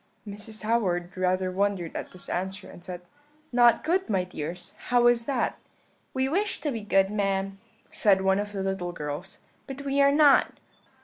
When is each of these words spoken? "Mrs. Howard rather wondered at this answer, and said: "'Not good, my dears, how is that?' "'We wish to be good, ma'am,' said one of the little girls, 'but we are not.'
"Mrs. 0.27 0.63
Howard 0.63 1.15
rather 1.15 1.51
wondered 1.51 1.95
at 1.95 2.09
this 2.11 2.27
answer, 2.27 2.67
and 2.67 2.83
said: 2.83 3.01
"'Not 3.51 3.83
good, 3.83 4.09
my 4.09 4.23
dears, 4.23 4.73
how 4.87 5.05
is 5.05 5.25
that?' 5.25 5.59
"'We 6.15 6.27
wish 6.29 6.59
to 6.61 6.71
be 6.71 6.81
good, 6.81 7.11
ma'am,' 7.11 7.59
said 7.91 8.21
one 8.21 8.39
of 8.39 8.51
the 8.51 8.63
little 8.63 8.93
girls, 8.93 9.41
'but 9.67 9.83
we 9.83 10.01
are 10.01 10.11
not.' 10.11 10.53